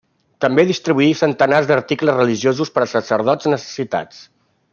[0.43, 4.25] També distribuí centenars d'articles religiosos per a sacerdots necessitats.